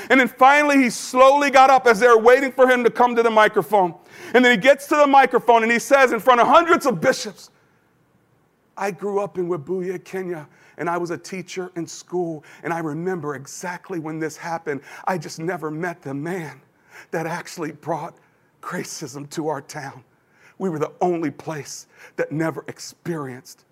[0.10, 3.16] And then finally, he slowly got up as they were waiting for him to come
[3.16, 3.94] to the microphone.
[4.34, 7.02] And then he gets to the microphone and he says, in front of hundreds of
[7.02, 7.50] bishops,
[8.78, 12.80] I grew up in Webuye, Kenya, and I was a teacher in school, and I
[12.80, 14.82] remember exactly when this happened.
[15.06, 16.62] I just never met the man
[17.12, 18.18] that actually brought
[18.62, 20.04] gracism to our town.
[20.60, 23.66] We were the only place that never experienced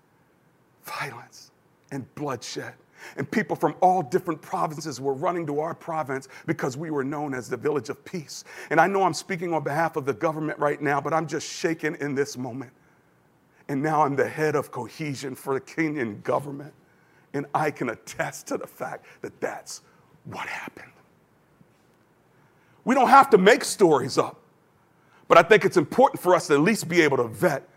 [0.84, 1.52] violence
[1.92, 2.74] and bloodshed.
[3.16, 7.32] And people from all different provinces were running to our province because we were known
[7.32, 8.42] as the village of peace.
[8.70, 11.48] And I know I'm speaking on behalf of the government right now, but I'm just
[11.48, 12.72] shaken in this moment.
[13.68, 16.72] And now I'm the head of cohesion for the Kenyan government.
[17.34, 19.82] And I can attest to the fact that that's
[20.24, 20.90] what happened.
[22.84, 24.40] We don't have to make stories up,
[25.28, 27.68] but I think it's important for us to at least be able to vet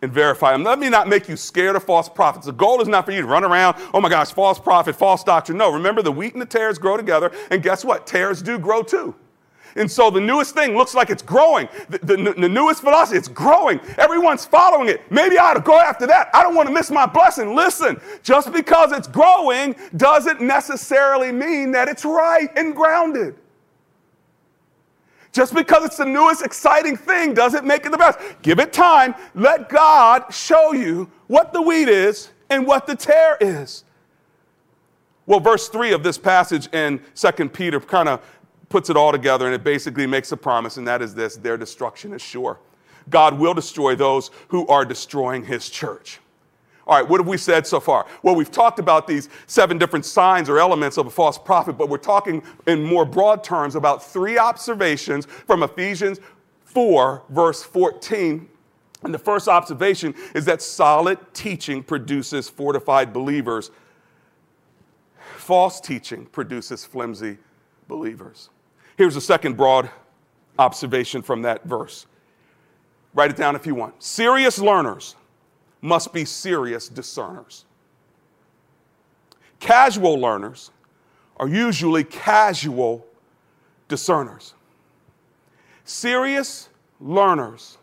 [0.00, 0.62] and verify them.
[0.62, 2.46] Let me not make you scared of false prophets.
[2.46, 5.24] The goal is not for you to run around, oh my gosh, false prophet, false
[5.24, 5.58] doctrine.
[5.58, 8.06] No, remember the wheat and the tares grow together, and guess what?
[8.06, 9.14] Tares do grow too.
[9.76, 11.68] And so the newest thing looks like it's growing.
[11.88, 13.80] The, the, the, newest philosophy, it's growing.
[13.96, 15.02] Everyone's following it.
[15.10, 16.30] Maybe I ought to go after that.
[16.34, 17.54] I don't want to miss my blessing.
[17.54, 23.36] Listen, just because it's growing doesn't necessarily mean that it's right and grounded.
[25.32, 28.18] Just because it's the newest exciting thing doesn't make it the best.
[28.42, 29.14] Give it time.
[29.34, 33.84] Let God show you what the wheat is and what the tare is.
[35.26, 38.22] Well, verse 3 of this passage in 2 Peter kind of
[38.70, 41.56] puts it all together and it basically makes a promise, and that is this their
[41.56, 42.58] destruction is sure.
[43.10, 46.20] God will destroy those who are destroying his church.
[46.88, 48.06] All right, what have we said so far?
[48.22, 51.90] Well, we've talked about these seven different signs or elements of a false prophet, but
[51.90, 56.18] we're talking in more broad terms about three observations from Ephesians
[56.64, 58.48] 4, verse 14.
[59.02, 63.70] And the first observation is that solid teaching produces fortified believers,
[65.36, 67.36] false teaching produces flimsy
[67.86, 68.48] believers.
[68.96, 69.90] Here's a second broad
[70.58, 72.06] observation from that verse.
[73.12, 74.02] Write it down if you want.
[74.02, 75.14] Serious learners
[75.80, 77.64] must be serious discerners.
[79.60, 80.70] Casual learners
[81.36, 83.06] are usually casual
[83.88, 84.54] discerners.
[85.84, 86.68] Serious
[87.00, 87.78] learners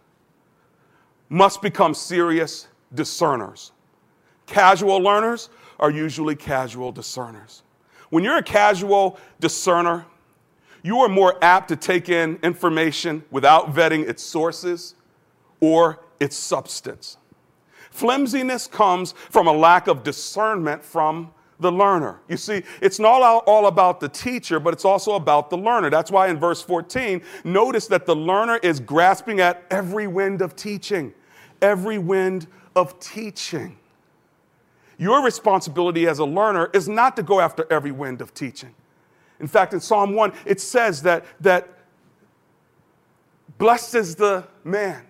[1.30, 3.72] must become serious discerners.
[4.46, 7.64] Casual learners are usually casual discerners.
[8.10, 10.06] When you're a casual discerner,
[10.84, 14.94] you are more apt to take in information without vetting its sources
[15.60, 17.18] or its substance.
[17.96, 21.32] Flimsiness comes from a lack of discernment from
[21.62, 22.20] the learner.
[22.28, 25.90] You see, it's not all about the teacher, but it's also about the learner.
[25.90, 30.58] That's why in verse 14, notice that the learner is grasping at every wind of
[30.58, 31.14] teaching.
[31.62, 33.78] Every wind of teaching.
[34.98, 38.76] Your responsibility as a learner is not to go after every wind of teaching.
[39.40, 41.70] In fact, in Psalm 1, it says that, that
[43.58, 45.06] blessed is the man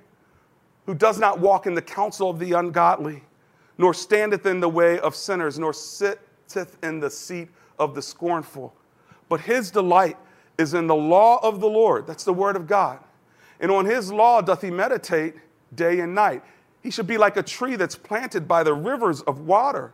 [0.85, 3.23] who does not walk in the counsel of the ungodly,
[3.77, 8.73] nor standeth in the way of sinners, nor sitteth in the seat of the scornful.
[9.27, 10.17] But his delight
[10.57, 12.07] is in the law of the Lord.
[12.07, 12.99] That's the word of God.
[13.59, 15.35] And on his law doth he meditate
[15.73, 16.43] day and night.
[16.81, 19.93] He should be like a tree that's planted by the rivers of water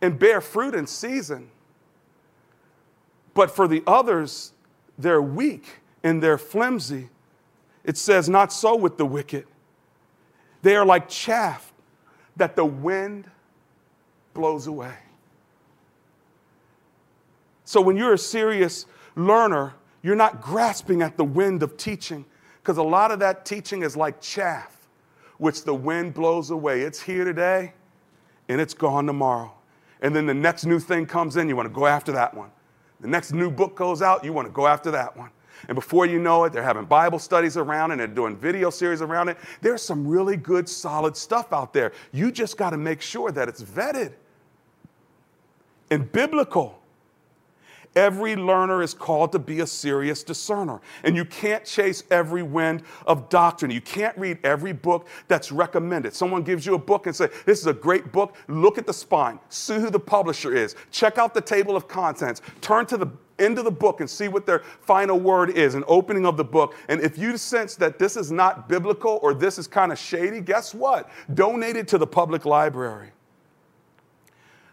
[0.00, 1.50] and bear fruit in season.
[3.34, 4.52] But for the others,
[4.98, 7.10] they're weak and they're flimsy.
[7.84, 9.46] It says, Not so with the wicked.
[10.62, 11.72] They are like chaff
[12.36, 13.30] that the wind
[14.32, 14.94] blows away.
[17.64, 22.24] So when you're a serious learner, you're not grasping at the wind of teaching
[22.62, 24.88] because a lot of that teaching is like chaff,
[25.38, 26.82] which the wind blows away.
[26.82, 27.72] It's here today
[28.48, 29.52] and it's gone tomorrow.
[30.00, 32.50] And then the next new thing comes in, you want to go after that one.
[33.00, 35.30] The next new book goes out, you want to go after that one.
[35.68, 38.70] And before you know it, they're having Bible studies around it and they're doing video
[38.70, 39.38] series around it.
[39.60, 41.92] There's some really good, solid stuff out there.
[42.12, 44.12] You just got to make sure that it's vetted
[45.90, 46.78] and biblical.
[47.94, 50.80] Every learner is called to be a serious discerner.
[51.04, 53.70] And you can't chase every wind of doctrine.
[53.70, 56.14] You can't read every book that's recommended.
[56.14, 58.34] Someone gives you a book and say, This is a great book.
[58.48, 59.38] Look at the spine.
[59.50, 60.74] See who the publisher is.
[60.90, 62.40] Check out the table of contents.
[62.62, 63.06] Turn to the
[63.42, 66.74] of the book and see what their final word is, an opening of the book.
[66.88, 70.40] And if you sense that this is not biblical or this is kind of shady,
[70.40, 71.10] guess what?
[71.34, 73.10] Donate it to the public library.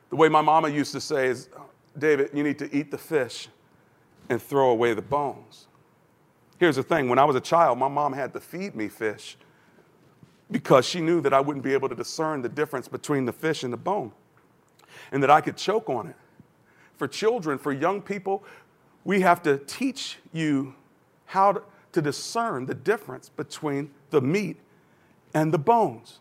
[0.10, 1.50] The way my mama used to say is,
[1.98, 3.48] David, you need to eat the fish
[4.30, 5.68] and throw away the bones.
[6.60, 9.38] Here's the thing when I was a child, my mom had to feed me fish
[10.52, 13.64] because she knew that I wouldn't be able to discern the difference between the fish
[13.64, 14.12] and the bone
[15.12, 16.16] and that I could choke on it.
[17.00, 18.44] For children, for young people,
[19.06, 20.76] we have to teach you
[21.26, 21.64] how to,
[22.02, 24.58] discern the difference between the meat
[25.34, 26.20] and the bones.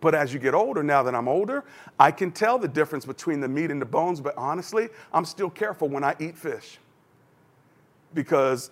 [0.00, 1.64] But as you get older, now that I'm older,
[1.98, 4.20] I can tell the difference between the meat and the bones.
[4.20, 6.78] But honestly, I'm still careful when I eat fish.
[8.14, 8.70] Because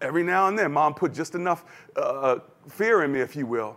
[0.00, 1.64] every now and then, mom put just enough
[1.96, 3.76] uh, fear in me, if you will,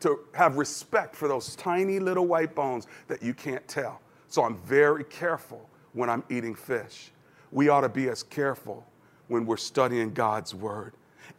[0.00, 4.00] to have respect for those tiny little white bones that you can't tell.
[4.28, 7.10] So I'm very careful when I'm eating fish.
[7.52, 8.86] We ought to be as careful
[9.28, 10.92] when we're studying God's word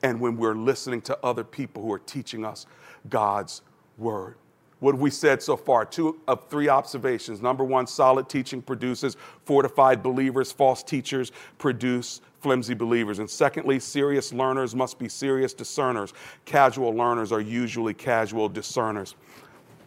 [0.04, 2.66] and when we're listening to other people who are teaching us
[3.10, 3.62] God's
[3.98, 4.36] word.
[4.80, 5.86] What we said so far?
[5.86, 7.40] Two of three observations.
[7.40, 13.20] Number one, solid teaching produces fortified believers, false teachers produce flimsy believers.
[13.20, 16.14] And secondly, serious learners must be serious discerners.
[16.46, 19.14] Casual learners are usually casual discerners.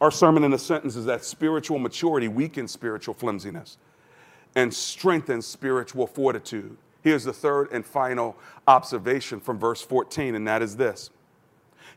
[0.01, 3.79] Our sermon in a sentence is that spiritual maturity weakens spiritual flimsiness
[4.55, 6.77] and strengthen spiritual fortitude.
[7.03, 8.37] Here's the third and final
[8.67, 11.11] observation from verse 14, and that is this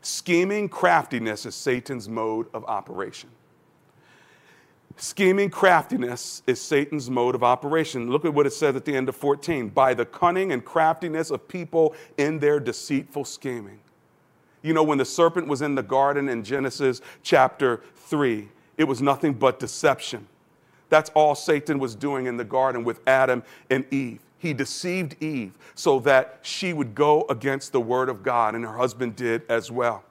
[0.02, 3.30] Scheming craftiness is Satan's mode of operation.
[4.96, 8.10] Scheming craftiness is Satan's mode of operation.
[8.10, 11.30] Look at what it says at the end of 14 by the cunning and craftiness
[11.30, 13.78] of people in their deceitful scheming.
[14.60, 19.00] You know, when the serpent was in the garden in Genesis chapter 3, it was
[19.00, 20.26] nothing but deception.
[20.88, 24.20] That's all Satan was doing in the garden with Adam and Eve.
[24.38, 28.76] He deceived Eve so that she would go against the word of God, and her
[28.76, 30.04] husband did as well.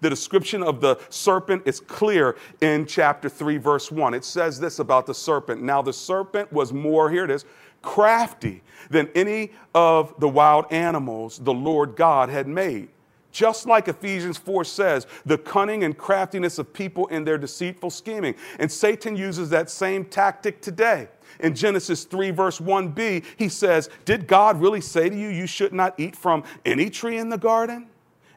[0.00, 4.14] The description of the serpent is clear in chapter 3, verse 1.
[4.14, 5.62] It says this about the serpent.
[5.62, 7.44] Now, the serpent was more, here it is,
[7.82, 12.88] crafty than any of the wild animals the Lord God had made.
[13.32, 18.34] Just like Ephesians 4 says, the cunning and craftiness of people in their deceitful scheming.
[18.58, 21.08] And Satan uses that same tactic today.
[21.38, 25.72] In Genesis 3, verse 1b, he says, Did God really say to you, you should
[25.72, 27.86] not eat from any tree in the garden?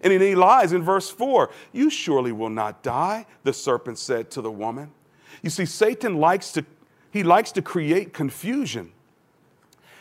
[0.01, 4.29] And then he lies in verse 4 You surely will not die, the serpent said
[4.32, 4.91] to the woman.
[5.41, 6.65] You see, Satan likes to,
[7.12, 8.91] he likes to create confusion.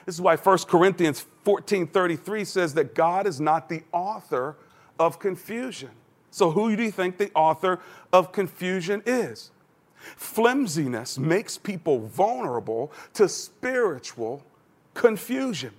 [0.05, 4.57] This is why 1 Corinthians 14 33 says that God is not the author
[5.03, 5.91] of confusion.
[6.31, 7.81] So, who do you think the author
[8.13, 9.51] of confusion is?
[9.97, 14.43] Flimsiness makes people vulnerable to spiritual
[14.95, 15.73] confusion.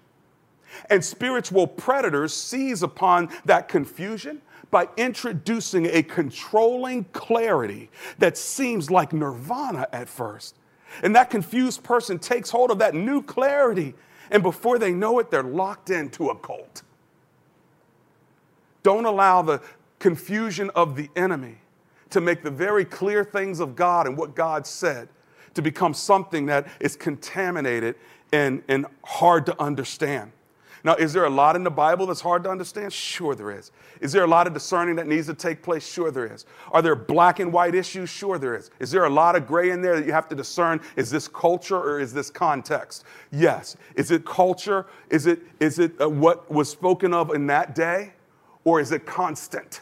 [0.90, 9.14] And spiritual predators seize upon that confusion by introducing a controlling clarity that seems like
[9.14, 10.56] nirvana at first.
[11.02, 13.96] And that confused person takes hold of that new clarity,
[14.32, 16.84] and before they know it, they're locked into a cult.
[18.84, 19.62] Don't allow the
[20.00, 21.58] confusion of the enemy
[22.10, 25.08] to make the very clear things of God and what God said
[25.56, 27.96] to become something that is contaminated
[28.32, 30.32] and, and hard to understand.
[30.86, 32.92] Now, is there a lot in the Bible that's hard to understand?
[32.92, 33.72] Sure, there is.
[34.02, 35.88] Is there a lot of discerning that needs to take place?
[35.88, 36.46] Sure, there is.
[36.74, 38.10] Are there black and white issues?
[38.10, 38.70] Sure, there is.
[38.80, 40.82] Is there a lot of gray in there that you have to discern?
[40.98, 43.06] Is this culture or is this context?
[43.32, 43.78] Yes.
[43.96, 44.86] Is it culture?
[45.10, 48.12] Is it, is it uh, what was spoken of in that day?
[48.66, 49.82] Or is it constant?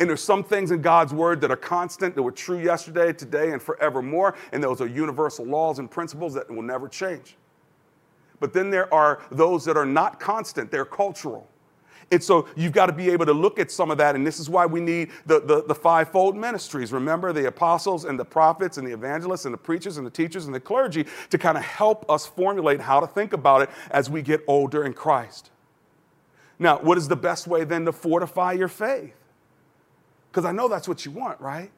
[0.00, 3.52] And there's some things in God's word that are constant, that were true yesterday, today,
[3.52, 4.34] and forevermore.
[4.52, 7.36] And those are universal laws and principles that will never change.
[8.40, 11.48] But then there are those that are not constant, they're cultural.
[12.10, 14.14] And so you've got to be able to look at some of that.
[14.14, 16.92] And this is why we need the, the, the, fivefold ministries.
[16.92, 20.44] Remember, the apostles and the prophets and the evangelists and the preachers and the teachers
[20.44, 24.10] and the clergy to kind of help us formulate how to think about it as
[24.10, 25.50] we get older in Christ.
[26.58, 29.14] Now, what is the best way then to fortify your faith?
[30.30, 31.70] Because I know that's what you want, right?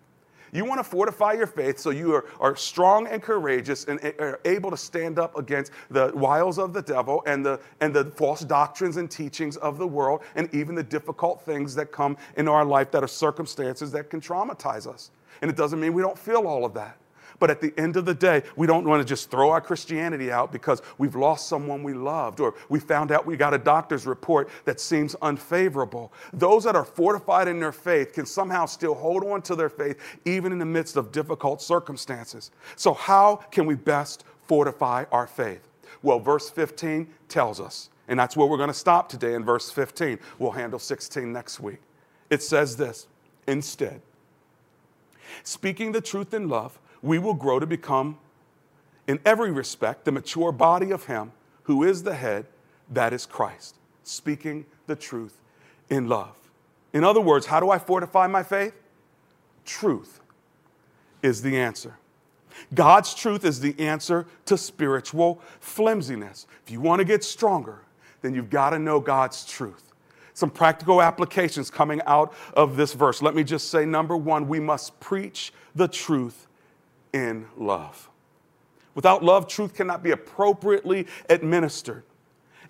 [0.53, 4.41] You want to fortify your faith so you are, are strong and courageous and are
[4.45, 8.41] able to stand up against the wiles of the devil and the, and the false
[8.41, 12.65] doctrines and teachings of the world and even the difficult things that come in our
[12.65, 15.11] life that are circumstances that can traumatize us.
[15.43, 16.97] And it doesn't mean we don't feel all of that.
[17.39, 20.31] But at the end of the day, we don't want to just throw our Christianity
[20.31, 24.07] out because we've lost someone we loved or we found out we got a doctor's
[24.07, 26.13] report that seems unfavorable.
[26.33, 30.01] Those that are fortified in their faith can somehow still hold on to their faith
[30.25, 32.51] even in the midst of difficult circumstances.
[32.77, 35.69] So, how can we best fortify our faith?
[36.03, 39.71] Well, verse 15 tells us, and that's where we're going to stop today in verse
[39.71, 40.19] 15.
[40.39, 41.81] We'll handle 16 next week.
[42.31, 43.07] It says this
[43.47, 44.01] instead,
[45.43, 48.19] speaking the truth in love, we will grow to become,
[49.07, 51.33] in every respect, the mature body of Him
[51.63, 52.47] who is the head,
[52.91, 55.41] that is Christ, speaking the truth
[55.89, 56.37] in love.
[56.93, 58.75] In other words, how do I fortify my faith?
[59.65, 60.21] Truth
[61.23, 61.99] is the answer.
[62.73, 66.47] God's truth is the answer to spiritual flimsiness.
[66.65, 67.83] If you want to get stronger,
[68.23, 69.93] then you've got to know God's truth.
[70.37, 73.23] some practical applications coming out of this verse.
[73.23, 76.47] Let me just say number one, we must preach the truth
[77.17, 78.11] in love.
[78.95, 82.05] Without love, truth cannot be appropriately administered.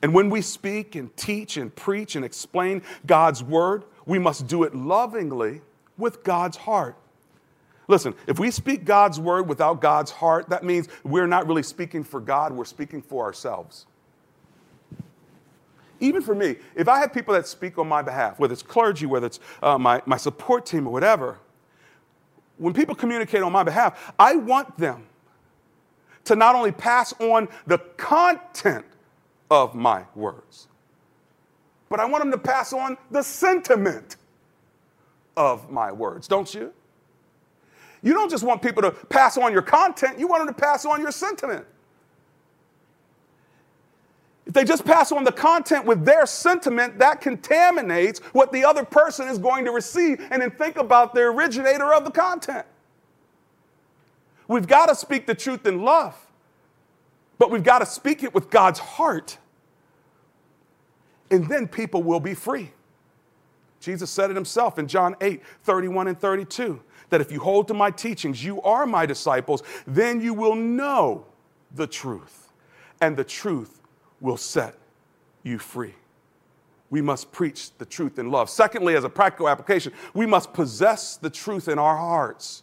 [0.03, 4.63] And when we speak and teach and preach and explain God's word, we must do
[4.63, 5.63] it lovingly
[5.99, 6.97] with God's heart.
[7.89, 12.05] Listen, if we speak God's word without God's heart, that means we're not really speaking
[12.05, 13.87] for God, we're speaking for ourselves.
[15.99, 19.07] Even for me, if I have people that speak on my behalf, whether it's clergy,
[19.07, 21.39] whether it's uh, my, my support team or whatever,
[22.59, 25.07] when people communicate on my behalf, I want them
[26.25, 28.85] to not only pass on the content
[29.51, 30.69] of my words,
[31.89, 34.17] but I want them to pass on the sentiment
[35.37, 36.73] of my words, don't you?
[38.03, 40.85] You don't just want people to pass on your content, you want them to pass
[40.85, 41.67] on your sentiment.
[44.47, 48.85] If they just pass on the content with their sentiment, that contaminates what the other
[48.85, 50.25] person is going to receive.
[50.31, 52.65] And then think about the originator of the content.
[54.47, 56.15] We've got to speak the truth in love,
[57.39, 59.39] but we've got to speak it with God's heart.
[61.29, 62.71] And then people will be free.
[63.81, 66.81] Jesus said it himself in John 8 31 and 32
[67.11, 71.25] that if you hold to my teachings, you are my disciples, then you will know
[71.75, 72.53] the truth,
[73.01, 73.81] and the truth
[74.21, 74.75] will set
[75.43, 75.95] you free.
[76.91, 78.49] We must preach the truth in love.
[78.49, 82.63] Secondly, as a practical application, we must possess the truth in our hearts.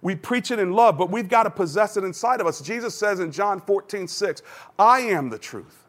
[0.00, 2.60] We preach it in love, but we've got to possess it inside of us.
[2.60, 4.42] Jesus says in John 14, 6,
[4.78, 5.84] I am the truth.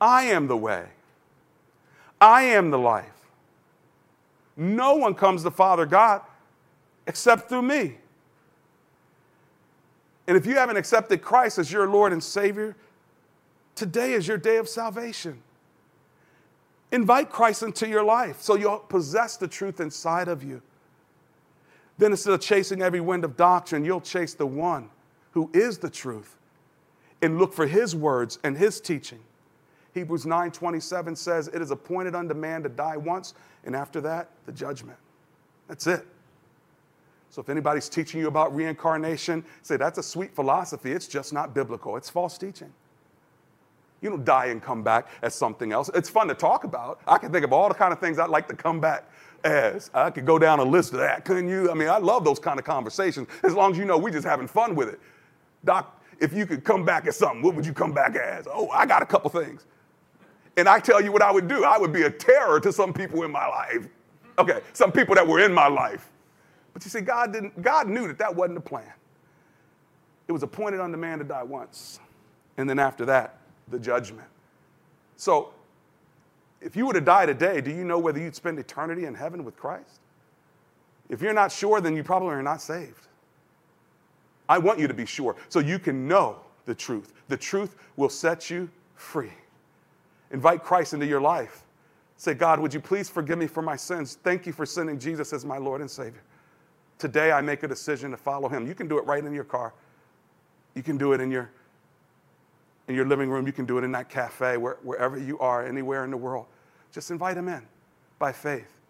[0.00, 0.84] I am the way.
[2.20, 3.06] I am the life.
[4.56, 6.20] No one comes to Father God
[7.06, 7.96] except through me.
[10.32, 12.74] And if you haven't accepted Christ as your Lord and Savior,
[13.74, 15.42] today is your day of salvation.
[16.90, 20.62] Invite Christ into your life so you'll possess the truth inside of you.
[21.98, 24.88] Then instead of chasing every wind of doctrine, you'll chase the one
[25.32, 26.38] who is the truth
[27.20, 29.20] and look for his words and his teaching.
[29.92, 34.52] Hebrews 9:27 says, "It is appointed unto man to die once, and after that, the
[34.52, 34.98] judgment."
[35.68, 36.06] That's it.
[37.32, 40.92] So if anybody's teaching you about reincarnation, say that's a sweet philosophy.
[40.92, 41.96] It's just not biblical.
[41.96, 42.70] It's false teaching.
[44.02, 45.88] You don't die and come back as something else.
[45.94, 47.00] It's fun to talk about.
[47.06, 49.10] I can think of all the kind of things I'd like to come back
[49.44, 49.90] as.
[49.94, 51.70] I could go down a list of that, couldn't you?
[51.70, 54.26] I mean, I love those kind of conversations as long as you know we're just
[54.26, 55.00] having fun with it.
[55.64, 58.46] Doc, if you could come back as something, what would you come back as?
[58.46, 59.64] Oh, I got a couple things.
[60.58, 61.64] And I tell you what I would do.
[61.64, 63.88] I would be a terror to some people in my life.
[64.38, 66.10] Okay, some people that were in my life.
[66.72, 68.92] But you see, God didn't, God knew that that wasn't the plan.
[70.28, 72.00] It was appointed unto man to die once.
[72.56, 74.28] And then after that, the judgment.
[75.16, 75.50] So
[76.60, 79.44] if you were to die today, do you know whether you'd spend eternity in heaven
[79.44, 80.00] with Christ?
[81.08, 83.08] If you're not sure, then you probably are not saved.
[84.48, 87.12] I want you to be sure so you can know the truth.
[87.28, 89.32] The truth will set you free.
[90.30, 91.64] Invite Christ into your life.
[92.16, 94.18] Say, God, would you please forgive me for my sins?
[94.22, 96.22] Thank you for sending Jesus as my Lord and Savior.
[96.98, 98.66] Today I make a decision to follow him.
[98.66, 99.72] You can do it right in your car.
[100.74, 101.50] You can do it in your
[102.88, 103.46] in your living room.
[103.46, 106.46] You can do it in that cafe, where, wherever you are, anywhere in the world.
[106.92, 107.62] Just invite him in
[108.18, 108.80] by faith.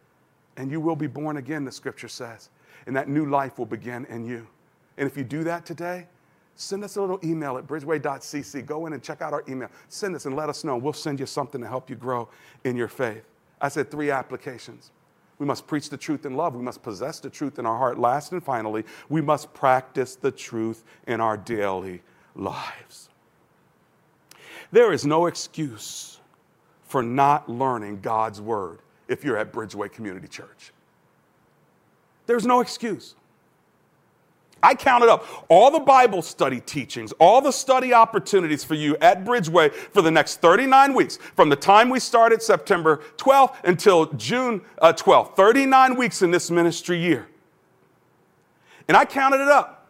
[0.57, 2.51] And you will be born again, the scripture says.
[2.87, 4.47] And that new life will begin in you.
[4.99, 6.07] And if you do that today,
[6.57, 8.67] send us a little email at bridgeway.cc.
[8.67, 9.69] Go in and check out our email.
[9.89, 10.77] Send us and let us know.
[10.77, 12.29] We'll send you something to help you grow
[12.65, 13.25] in your faith.
[13.61, 14.91] I said three applications.
[15.43, 16.55] We must preach the truth in love.
[16.55, 17.99] We must possess the truth in our heart.
[17.99, 22.03] Last and finally, we must practice the truth in our daily
[22.37, 23.09] lives.
[24.71, 26.21] There is no excuse
[26.85, 30.73] for not learning God's word if you're at Bridgeway Community Church.
[32.27, 33.17] There's no excuse.
[34.63, 39.25] I counted up all the Bible study teachings, all the study opportunities for you at
[39.25, 44.63] Bridgeway for the next 39 weeks, from the time we started September 12th until June
[44.81, 45.35] uh, 12th.
[45.35, 47.27] 39 weeks in this ministry year.
[48.87, 49.89] And I counted it up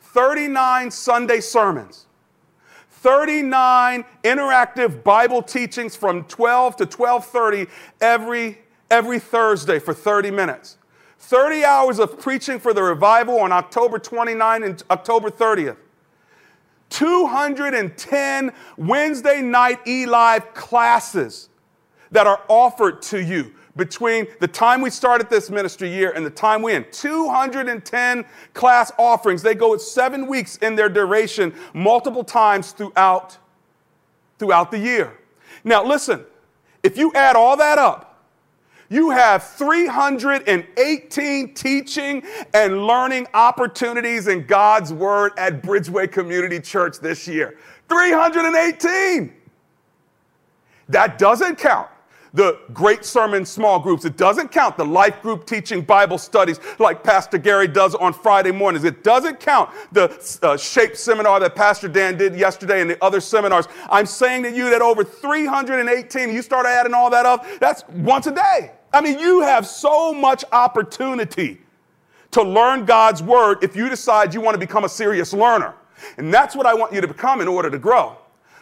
[0.00, 2.06] 39 Sunday sermons.
[2.90, 7.68] 39 interactive Bible teachings from 12 to 12:30
[8.00, 8.58] every
[8.90, 10.78] every Thursday for 30 minutes.
[11.24, 15.76] 30 hours of preaching for the revival on October 29 and October 30th.
[16.90, 21.48] 210 Wednesday night E Live classes
[22.10, 26.30] that are offered to you between the time we started this ministry year and the
[26.30, 26.86] time we end.
[26.92, 29.42] 210 class offerings.
[29.42, 33.38] They go seven weeks in their duration, multiple times throughout,
[34.38, 35.18] throughout the year.
[35.64, 36.24] Now, listen,
[36.82, 38.13] if you add all that up,
[38.94, 42.22] you have 318 teaching
[42.54, 47.58] and learning opportunities in God's Word at Bridgeway Community Church this year.
[47.88, 49.34] 318!
[50.88, 51.88] That doesn't count
[52.34, 54.04] the great sermon small groups.
[54.04, 58.50] It doesn't count the life group teaching Bible studies like Pastor Gary does on Friday
[58.50, 58.84] mornings.
[58.84, 63.20] It doesn't count the uh, SHAPE seminar that Pastor Dan did yesterday and the other
[63.20, 63.68] seminars.
[63.88, 68.26] I'm saying to you that over 318, you start adding all that up, that's once
[68.26, 68.72] a day.
[68.94, 71.60] I mean, you have so much opportunity
[72.30, 75.74] to learn God's word if you decide you want to become a serious learner.
[76.16, 78.16] And that's what I want you to become in order to grow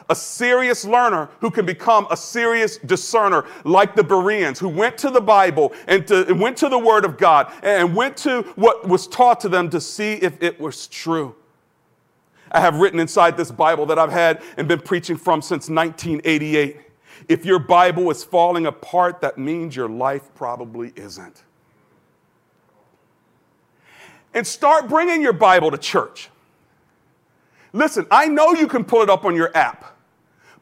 [0.08, 5.10] a serious learner who can become a serious discerner, like the Bereans, who went to
[5.10, 9.06] the Bible and, to, went to the Word of God and went to what was
[9.06, 11.34] taught to them to see if it was true.
[12.50, 16.76] I have written inside this Bible that I've had and been preaching from since 1988.
[17.28, 21.42] If your Bible is falling apart, that means your life probably isn't.
[24.34, 26.30] And start bringing your Bible to church.
[27.72, 29.96] Listen, I know you can pull it up on your app.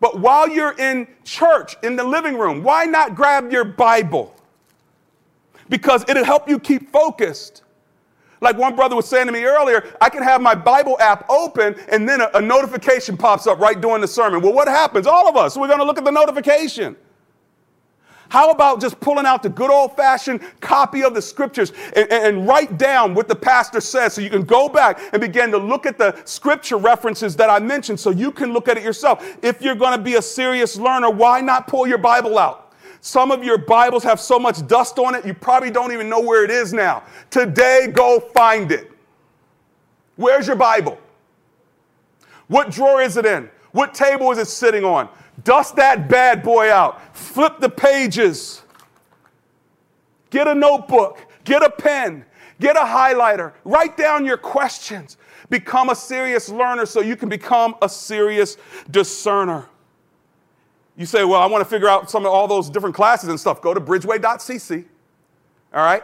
[0.00, 4.34] But while you're in church, in the living room, why not grab your Bible?
[5.68, 7.62] Because it'll help you keep focused.
[8.40, 11.76] Like one brother was saying to me earlier, I can have my Bible app open
[11.90, 14.40] and then a, a notification pops up right during the sermon.
[14.40, 15.06] Well, what happens?
[15.06, 16.96] All of us, we're going to look at the notification.
[18.30, 22.46] How about just pulling out the good old fashioned copy of the scriptures and, and,
[22.46, 25.84] write down what the pastor says so you can go back and begin to look
[25.84, 29.36] at the scripture references that I mentioned so you can look at it yourself.
[29.42, 32.69] If you're going to be a serious learner, why not pull your Bible out?
[33.00, 36.20] Some of your Bibles have so much dust on it, you probably don't even know
[36.20, 37.02] where it is now.
[37.30, 38.90] Today, go find it.
[40.16, 40.98] Where's your Bible?
[42.48, 43.48] What drawer is it in?
[43.72, 45.08] What table is it sitting on?
[45.44, 47.16] Dust that bad boy out.
[47.16, 48.62] Flip the pages.
[50.28, 51.26] Get a notebook.
[51.44, 52.24] Get a pen.
[52.58, 53.54] Get a highlighter.
[53.64, 55.16] Write down your questions.
[55.48, 58.58] Become a serious learner so you can become a serious
[58.90, 59.66] discerner.
[60.96, 63.38] You say, Well, I want to figure out some of all those different classes and
[63.38, 63.62] stuff.
[63.62, 64.84] Go to bridgeway.cc.
[65.72, 66.02] All right?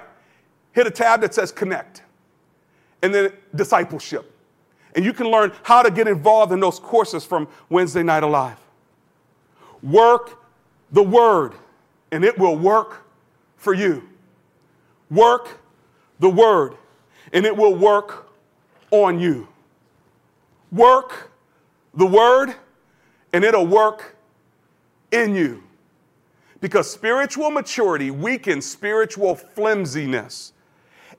[0.73, 2.03] Hit a tab that says connect.
[3.03, 4.33] And then discipleship.
[4.95, 8.59] And you can learn how to get involved in those courses from Wednesday Night Alive.
[9.83, 10.43] Work
[10.91, 11.53] the word,
[12.11, 13.07] and it will work
[13.57, 14.09] for you.
[15.11, 15.61] Work
[16.19, 16.77] the word,
[17.33, 18.33] and it will work
[18.91, 19.49] on you.
[20.73, 21.31] Work
[21.95, 22.55] the word,
[23.33, 24.16] and it'll work
[25.17, 25.63] in you.
[26.61, 30.53] Because spiritual maturity weakens spiritual flimsiness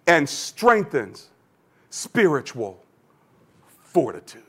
[0.05, 1.29] and strengthens
[1.89, 2.83] spiritual
[3.83, 4.46] fortitude.